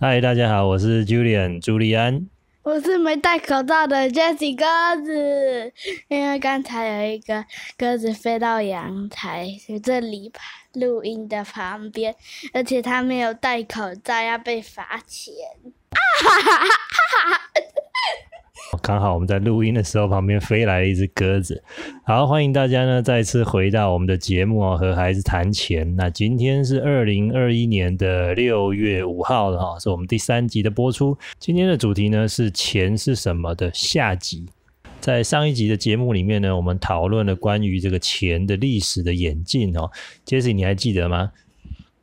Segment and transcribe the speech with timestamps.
[0.00, 2.28] 嗨，大家好，我是 Julian 朱利安。
[2.62, 4.64] 我是没戴口罩的 Jesse 鸽
[5.02, 5.72] 子，
[6.06, 7.44] 因为刚才有一个
[7.76, 9.48] 鸽子飞到阳台
[9.82, 10.30] 这里
[10.74, 12.14] 录音的旁边，
[12.52, 15.34] 而且他没有戴口罩，要被罚钱。
[15.90, 17.40] 啊哈哈哈哈！
[18.82, 21.62] 刚好我们在录音的时候，旁边飞来了一只鸽子。
[22.04, 25.94] 好，欢迎大家呢再次回到我们的节目哦，和孩子谈钱。
[25.96, 31.16] 那今天是二零二一年的六月五号了哈，是我们第三集的播出。
[31.38, 34.46] 今天的主题呢是钱是什么的下集。
[35.00, 39.90] 在上一集的节目里面呢，我们讨论了关于这个钱的历史的演进哦。
[40.24, 41.30] 杰西，你还记得吗？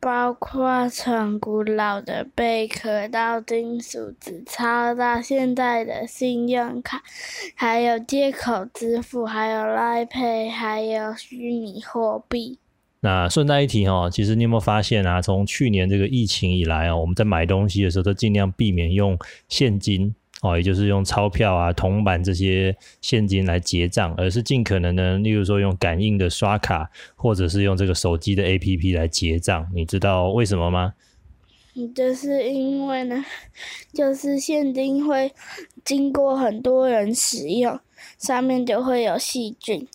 [0.00, 7.02] 包括从古老的贝壳到金属纸钞，到现在的信用卡，
[7.54, 12.58] 还有接口支付，还有 Line Pay，还有虚拟货币。
[13.00, 15.20] 那顺带一提哈，其实你有没有发现啊？
[15.20, 19.16] 从去年这个疫情以来哦，我们在买东西的时候都尽量避免用
[19.48, 20.14] 现金。
[20.46, 29.68] 哦，也就是用钞票啊、铜板这些现金来结账，而是尽可能呢，例如说用感应的刷卡，或者是用这个手机的 APP 来结账。
[29.74, 30.94] 你知道为什么吗？
[31.94, 33.24] 就是因为呢，
[33.92, 35.30] 就是现金会
[35.84, 37.78] 经过很多人使用，
[38.18, 39.86] 上面就会有细菌，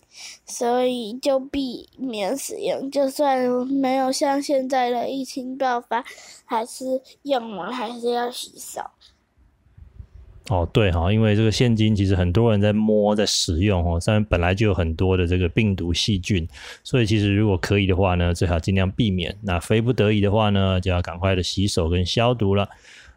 [0.46, 2.92] 所以就避免使用。
[2.92, 6.06] 就算没有像现在的疫情爆发，
[6.46, 8.82] 还是用完还是要洗手。
[10.50, 16.46] 哦，对哈，因为这个现金其实很多人在摸、在使用哦，上面本来就有很多的这个病毒细菌，
[16.84, 19.34] 所以其实如果可以的话呢，最好尽量避免。
[19.44, 22.68] 那非不得已的话呢，就要赶快的洗手跟消毒了。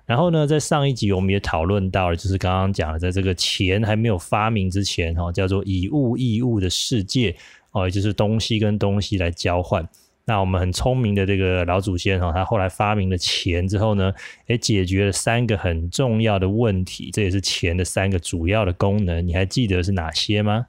[0.07, 7.35] 然后呢，在上一集我们也讨论到了，就是刚刚讲的，在这个钱还没有发明之前哈，叫做以物易物的世界
[7.73, 9.83] 哦，也就是东西跟东西来交换。
[10.27, 14.13] 那我们很聪明的这个老祖先哈，他后来发明了钱之后呢，
[14.47, 19.27] 也解决了三个很重要的问题，这也是钱的三个主要的功能。
[19.27, 20.69] 你还记得是哪些吗？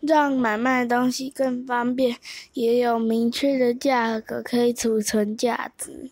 [0.00, 2.16] 让买卖东西更方便，
[2.54, 6.10] 也有明确的价格，可以储存价值。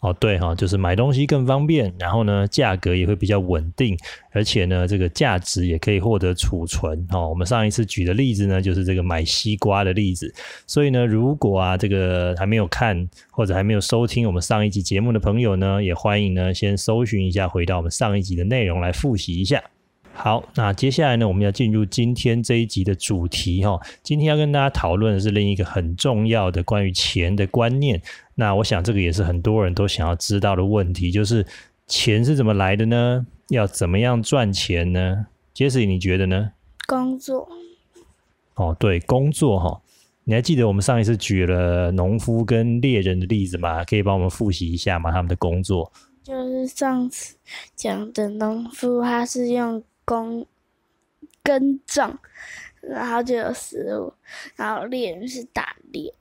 [0.00, 3.96] 哦，对哈，就是买东西更方便，然后呢，价格也会比较稳定，
[4.30, 7.04] 而且呢，这个价值也可以获得储存。
[7.10, 10.32] 哦，我们上一次举的例子呢，就是这个买西瓜的例子。
[10.68, 19.60] 所以呢，如果啊，这个还没有看或者还没有收听我们上一集节目的朋友呢，也欢迎呢先搜寻一下，回到我们上一集的内容来复习一下。
[20.20, 23.80] 好，那接下来呢，我们要进入今天这一集的主题哈。
[24.02, 28.02] 今天要跟大家讨论的是另一个很重要的关于钱的观念。
[28.34, 31.46] 那我想这个也是很多人都想要知道的问题，就是
[31.86, 33.24] 钱是怎么来的呢？
[33.50, 35.26] 要怎么样赚钱呢？
[35.54, 36.50] 杰西，你觉得呢？
[36.88, 37.48] 工作。
[38.56, 39.80] 哦，对，工作哈。
[40.24, 43.84] 你还记得我们上一次举了农夫跟猎人的例子吗？
[43.84, 45.12] 可以帮我们复习一下吗？
[45.12, 45.92] 他们的工作。
[46.24, 47.36] 就是上次
[47.76, 49.80] 讲的农夫，他是用。
[50.08, 50.46] 耕
[51.42, 52.16] 耕种，
[52.80, 54.14] 然后就有食物，
[54.56, 56.14] 然后猎人是打猎。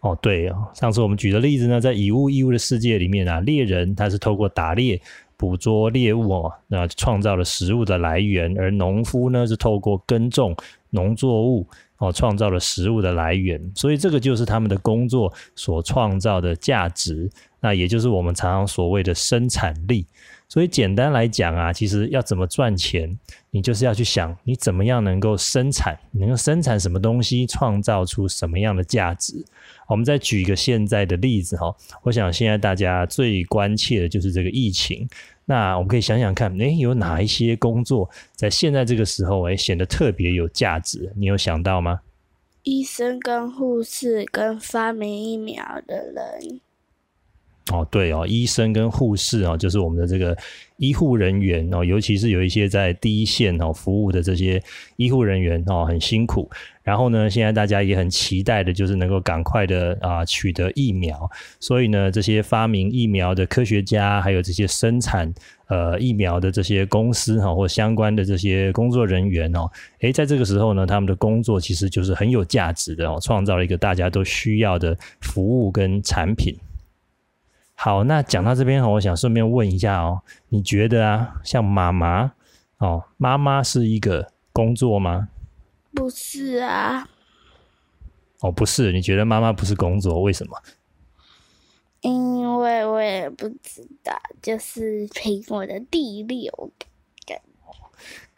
[0.00, 5.00] 哦，对哦，上次我们举的例子呢，在以物易物的世界里面啊，猎人他是透过打猎
[5.38, 10.54] 捕捉猎物哦，那创造了食物的来源；而农夫呢，是透过耕种
[10.90, 11.66] 农作物
[11.96, 13.72] 哦，创造了食物的来源。
[13.74, 20.06] 所以这个就是他们的工作所创造的价值，那也就是我们常常所谓的生产力。
[20.48, 23.18] 所以简单来讲啊，其实要怎么赚钱，
[23.50, 29.44] 你就是要去想你怎么样能够生产，能够生产什么东西，创造出什么样的价值。
[29.86, 35.06] 我们再举一个现在的例子哈，我想现在大家最关切的就是这个疫情。
[35.44, 41.12] 那我们可以想想看，诶，有哪一些工作在现在这个时候诶显得特别有价值？
[41.14, 42.00] 你有想到吗？
[42.62, 46.60] 医生跟护士跟发明疫苗的人。
[47.70, 50.36] 哦，对哦，医生跟护士哦，就是我们的这个
[50.76, 54.62] 医护人员哦，尤其是有一些在第一线哦服务的这些
[54.96, 56.50] 医护人员哦，很辛苦。
[56.82, 61.30] 然后呢，现在大家也很期待的，就是能够赶快的啊取得疫苗。
[61.60, 65.30] 所以呢，这些发明疫苗的科学家，还有这些生产
[65.66, 69.70] 呃疫苗的这些公司哈，或相关的这些工作人员哦，
[70.00, 76.56] 诶，在这个时候呢，他们的工作其实就是很有价值的哦，创造了一个大家都需要的服务跟产品。
[77.80, 82.32] 好，那讲到这边哈，我想顺便问一下哦，你觉得啊，像妈妈
[82.78, 85.28] 哦，妈妈是一个工作吗？
[85.94, 87.08] 不是啊。
[88.40, 90.60] 哦，不是，你觉得妈妈不是工作，为什么？
[92.00, 96.50] 因为我也不知道，就是凭我的第六
[97.24, 97.38] 感。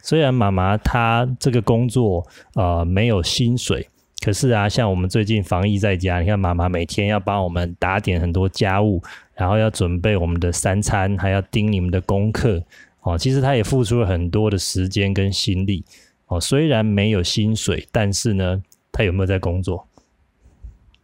[0.03, 2.27] 虽然妈妈她这个工作
[2.57, 3.89] 呃没有薪水。
[4.21, 9.03] 可是啊，像我们最近防疫在家，你看妈妈每天要帮我们打点很多家务，
[9.35, 12.63] 然后要准备我们的三餐，还要盯你们的功课
[13.01, 13.17] 哦。
[13.17, 15.83] 其实她也付出了很多的时间跟心力
[16.27, 16.39] 哦。
[16.39, 18.63] 虽然没有薪水，但是呢，
[18.93, 19.87] 她有没有在工作？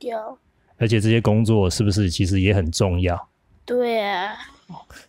[0.01, 0.39] 有。
[0.77, 3.29] 而且这些工作是不是其实也很重要？
[3.65, 4.37] 对啊。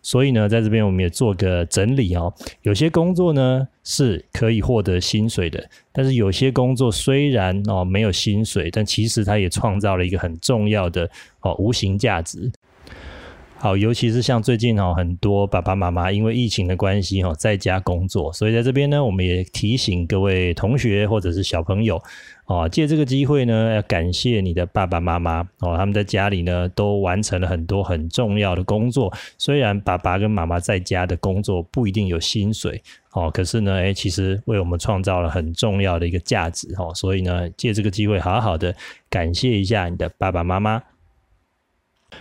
[0.01, 2.33] 所以呢，在这边我们也做个整理哦。
[2.61, 11.09] 有些工作呢是可以获得薪水的，但是有些工作虽然哦没有薪水，但其实它也创造了一个很重要的
[11.41, 12.51] 哦无形价值。
[13.59, 21.99] 好，尤其是像最近哈，很多爸爸妈妈因为疫情的关系哈，在家工作，所以在这边呢，我们也提醒各位同学或者是小朋友
[22.45, 29.11] 哦，借这个机会呢，要感谢你的爸爸妈妈哦，他们在家里呢都完成了很多很重要的工作。
[29.39, 32.79] 虽然爸爸跟妈妈在家的工作不一定有薪水
[33.13, 38.73] 哦，可是呢，诶，其实为我们创造了很重要的一个价值哦，所以呢，借这个机会好好的
[39.09, 40.81] 感谢一下你的爸爸妈妈。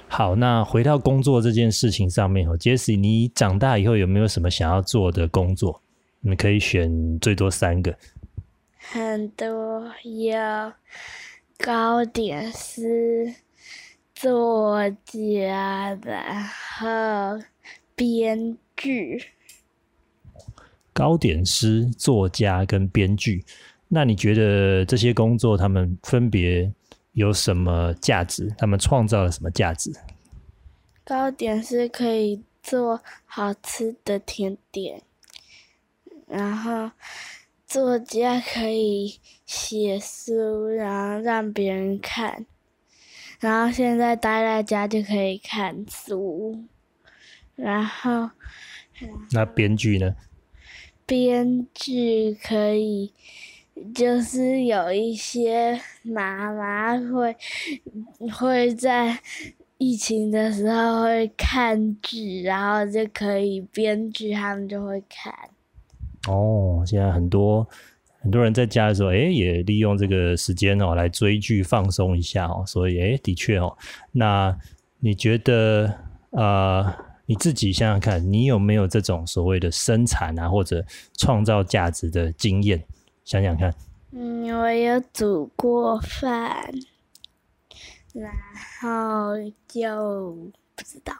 [0.08, 5.80] 好，那回到工作这件事情上面哦，杰西，你长大以后有没有什么想要做的工作？
[6.20, 7.96] 你可以选最多三个。
[8.78, 10.72] 很多，有
[11.58, 13.34] 糕点师、
[14.14, 16.44] 作家，然
[16.78, 17.44] 后
[17.94, 19.22] 编剧。
[20.92, 23.44] 糕点师、作家跟编剧，
[23.88, 26.72] 那你觉得这些工作他们分别？
[27.16, 28.54] 有什么价值？
[28.58, 29.90] 他们创造了什么价值？
[31.02, 35.00] 糕点是可以做好吃的甜点，
[36.26, 36.90] 然后
[37.66, 42.44] 作家可以写书，然后让别人看，
[43.40, 46.66] 然后现在待在家就可以看书，
[47.54, 48.28] 然后
[49.30, 50.14] 那编剧呢？
[51.06, 53.14] 编剧可以。
[53.94, 57.36] 就是有一些妈妈会
[58.32, 59.18] 会在
[59.78, 65.32] 疫情的时候会看剧，然后就可以编剧，他们就会看。
[66.28, 67.66] 哦，现在很多
[68.20, 72.64] 很多人在家的时候，哎，也利用这个时间哦来追剧放松一下哦。
[72.66, 73.76] 所以，哎，的确哦，
[74.12, 74.56] 那
[74.98, 75.94] 你觉得
[76.30, 76.96] 啊，
[77.26, 80.84] 你自己想想看，你有没有这种所谓的生产啊或者
[81.18, 82.82] 创造价值的经验？
[83.26, 83.74] 想想看，
[84.12, 86.72] 嗯，我有煮过饭，
[88.12, 88.32] 然
[88.80, 89.34] 后
[89.66, 90.32] 就
[90.76, 91.12] 不知道。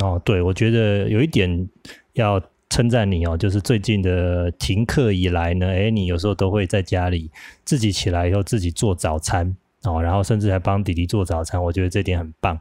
[0.00, 1.68] 哦，对，我觉得有一点
[2.14, 7.30] 要称赞你哦，就是最近的停课以来呢，哎，你有时候都会在家里
[7.66, 12.58] 自己起来以后自己做早餐哦，然后甚至还帮弟弟做早餐，我觉得这点很棒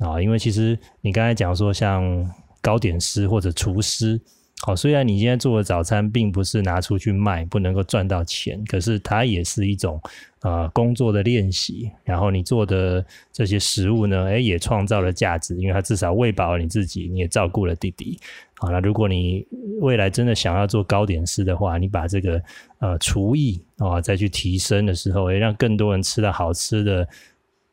[0.00, 2.28] 啊，因为其实你刚才讲说像
[2.60, 4.20] 糕点师或者厨师。
[4.62, 10.00] 好，虽然你现在做的早餐并不是拿出去卖，不能够赚到钱，可是它也是一种
[10.40, 11.90] 呃工作的练习。
[12.04, 18.18] 然后你做的这些食物呢，诶，也创造了价值，因为它至少喂饱了你自己，你也照顾了弟弟。
[18.54, 19.46] 好了，如果你
[19.80, 22.42] 未来真的想要做糕点师的话，你把这个
[22.78, 27.06] 呃厨艺啊再去提升的时候，诶，让更多人吃到好吃的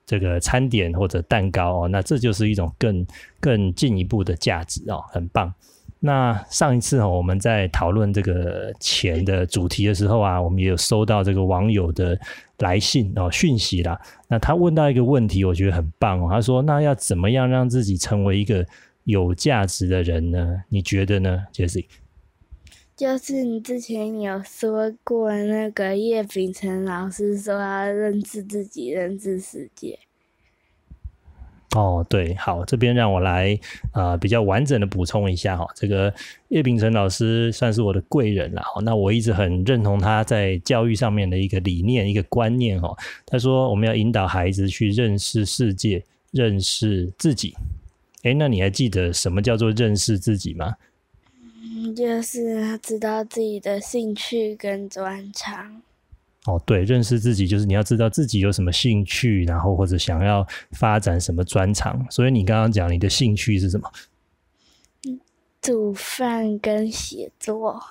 [0.05, 3.07] 这个餐点或者蛋糕哦，那这就是一种更
[3.39, 5.51] 更进一步的价值哦，很棒。
[6.05, 12.19] 那上一次哦，我们在讨论这个钱的主题的时候啊，我们也有收到这个网友的
[12.59, 13.97] 来信哦讯息啦。
[14.27, 16.27] 那他问到一个问题，我觉得很棒哦。
[16.29, 18.65] 他说：“那要怎么样让自己成为一个
[19.05, 20.63] 有价值的人呢？
[20.67, 21.85] 你觉得呢，Jesse？”
[22.97, 29.97] 就是你之前有说过那个叶秉辰老师说要认知自己，认知世界。
[31.75, 33.57] 哦，对，好，这边让我来
[33.93, 35.67] 啊，比较完整的补充一下哈。
[35.75, 36.13] 这个
[36.49, 42.95] 叶秉成老师算是我的贵人了，那我一直很认同他在教育上面的一个理念、一个观念哈。
[43.25, 47.55] 他说我们要引导孩子去认识世界、认识自己。
[48.21, 50.75] 哎，那你还记得什么叫做认识自己吗？
[51.63, 55.81] 嗯，就是知道自己的兴趣跟专长。
[56.45, 62.05] 哦，对，认识自己就是你要知道自己有什么兴趣，然后或者想要发展什么专长。
[62.09, 63.89] 所以你刚刚讲你的兴趣是什么？
[65.61, 67.81] 煮饭跟写作。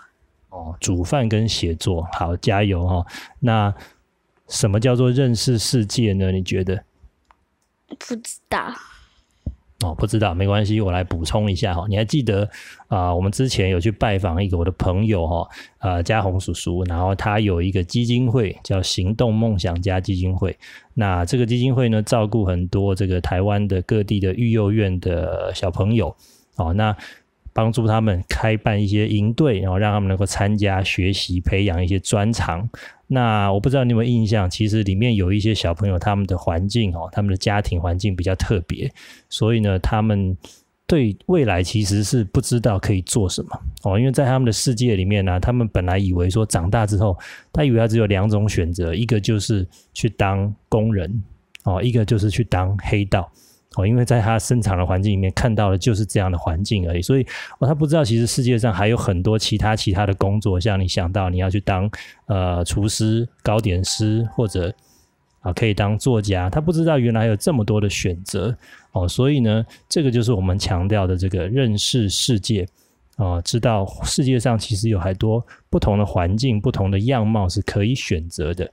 [0.50, 3.06] 哦，煮饭跟写作，好，加油哦！
[3.40, 3.74] 那
[4.48, 6.30] 什么叫做认识世界呢？
[6.30, 6.84] 你觉得？
[7.98, 8.74] 不知道。
[9.82, 11.84] 哦，不知道，没关系，我来补充一下哈。
[11.88, 12.48] 你还记得
[12.88, 13.12] 啊？
[13.14, 15.48] 我们之前有去拜访一个我的朋友哈，
[15.78, 20.56] 呃，嘉宏叔叔，然后他有一个基金会叫行动梦想家基金会。
[20.94, 26.14] 那这个基金会呢，照顾很多这个台湾的各地的育幼院的小朋友
[26.56, 26.96] 哦，那
[27.54, 32.68] 帮助他们开办一些营队，然后让他们能够参加学习，培养一些专长。
[33.12, 38.90] 那我不知道你有没有印象，其实里面有一些小朋友，他们的环境哦，他们的家庭环境比较特别，
[39.28, 40.34] 所以呢，他们
[40.86, 43.50] 对未来其实是不知道可以做什么
[43.82, 47.14] 哦，因为在他们的世界里面呢，他们本来以为说长大之后，
[47.52, 51.22] 他以为他只有两种选择，一个就是去当工人
[51.64, 53.30] 哦，一个就是去当黑道。
[53.76, 57.26] 哦，因为在他生长的环境里面看到的就是这样的环境而已，所以
[57.58, 61.90] 哦，他不知道其实世界上还有很多其他其他的工作，像你想到你要去当
[62.26, 64.74] 呃厨师、糕点师，或者
[65.40, 68.56] 啊可以当作家，他不知道原来有这么多的选择。
[68.92, 72.66] 哦，所以呢，这个就是我们强调的这个认识世界。
[73.16, 78.68] 啊，知道世界上其实有很多不同的环境、不同的样貌是可以选择的。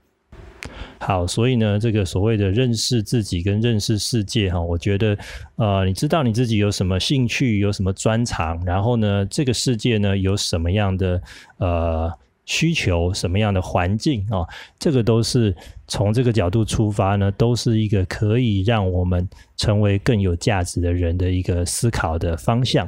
[1.00, 5.18] 好，所以呢，这个所谓的认识自己跟认识世界哈，我觉得，
[5.56, 11.22] 呃，你知道你自己有什么兴趣，有什么专长，然后呢，这个世界呢有什么样的
[11.58, 12.12] 呃
[12.46, 14.46] 需求，什么样的环境啊，
[14.78, 15.56] 这个都是
[15.88, 22.88] 从这个角度出发呢，都是一个可以让我们成为更有价值的人的一个思考的方向。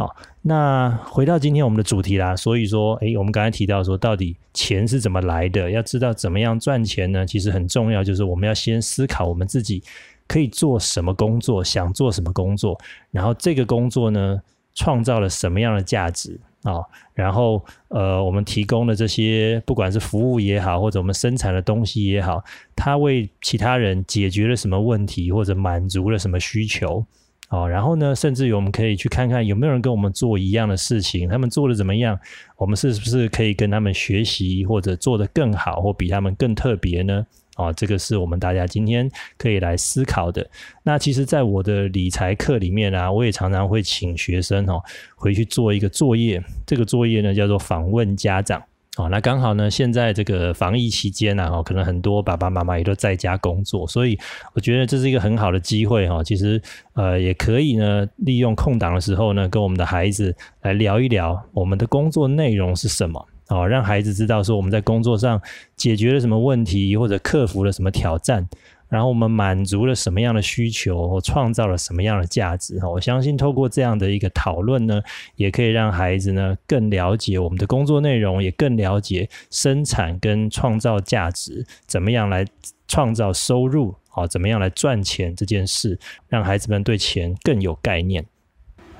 [0.00, 2.34] 好，那回到今天我们的主题啦。
[2.34, 5.70] 所以说，诶，我们刚才提到说，到底钱是怎么来的？
[5.70, 7.26] 要知道怎么样赚钱呢？
[7.26, 9.82] 其实很重要，就是我们要先思考我们自己
[10.26, 12.80] 可以做什么工作，想做什么工作，
[13.10, 14.40] 然后这个工作呢，
[14.74, 16.80] 创造了什么样的价值啊？
[17.12, 22.42] 然后，呃，我们提供的这些，不管是服务也好，或者我们生产的东西也好，
[22.74, 27.04] 它为其他人解决了什么问题，或者满足了什么需求？
[27.50, 32.18] 哦，然后呢，甚至于我们可以去看看有没有人跟我们做一样的事情，他们做的怎么样，
[32.56, 37.26] 我们是不是可以跟他们学习，或者做得更好，或比他们更特别呢？
[37.56, 40.48] 哦，这个是我们大家今天可以来思考的。
[40.84, 44.80] 那其实，在我的理财课里面啊，我也常常会请学生哦
[45.16, 48.62] 回去做一个作业，这个作业呢叫做访问家长。
[49.00, 54.18] 哦，那刚好呢，现在这个防疫期间呢，哦，可能很多爸爸妈妈也都在家工作，所以
[54.52, 56.22] 我觉得这是一个很好的机会哈。
[56.22, 56.60] 其实，
[56.92, 65.40] 呃，也可以呢，利用空档的时候呢，跟我们的孩子来聊一聊我们的工作内容是什么，哦，让孩子知道说我们在工作上
[65.76, 68.46] 解决了什么问题，或者克服了什么挑战。
[68.90, 72.78] 然后我们满足了什么样的需求，创造了什么样的价值？
[72.80, 75.00] 哈，我相信透过这样的一个讨论呢，
[75.36, 82.44] 也可以让孩子呢更了解我们的工作内容，也更了解生产跟创造价值，怎么样来
[82.88, 85.96] 创造收入，好，怎么样来赚钱这件事，
[86.28, 88.26] 让孩子们对钱更有概念。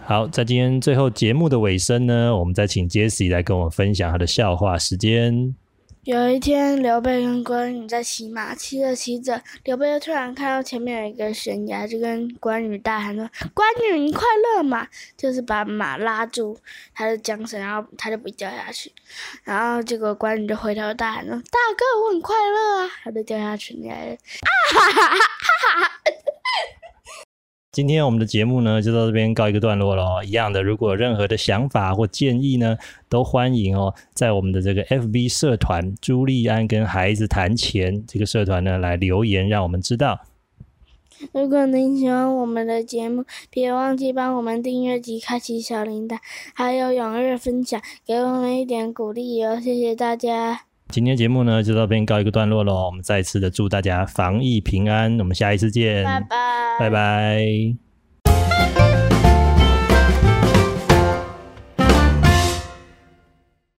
[0.05, 5.55] 好，在今天最后节目的尾声呢，我们再请 Jesse 来跟我们分享他的笑话时间。
[6.05, 14.23] 有一天，刘备跟关羽在骑马，骑着骑着，刘备突然看到前面有一个悬崖，就跟关羽大喊说：“关羽，你快
[14.57, 16.59] 乐吗？”就是把马拉住
[16.95, 18.91] 他的缰绳，然后他就不掉下去。
[19.45, 23.93] 然后结果关羽就回头大喊说：“大哥，我很快乐啊！”他就掉下去了。
[23.93, 24.17] 啊
[24.73, 26.01] 哈哈哈哈哈哈！
[27.73, 30.25] 今天我们的节目呢，就到这边告一个段落了。
[30.25, 32.77] 一样的，如果有任何的想法或建议呢，
[33.09, 40.19] 都欢迎哦，在我们的这个 FB 社团“朱利安跟孩子谈钱”这个社团呢，来留言，让我们知道。
[41.33, 46.19] 如果您喜欢我们的节目，别忘记帮我们订阅及开启小铃铛，
[46.55, 49.61] 还有踊跃分享，给我们一点鼓励哦！
[49.61, 50.70] 谢谢大家。
[50.91, 52.87] 今天节目呢，就到这边告一个段落喽。
[52.87, 56.37] 我们再次的祝大家防疫平安，我们下一次见，拜拜，
[56.81, 57.90] 拜拜。